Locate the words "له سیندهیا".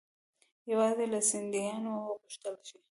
1.13-1.75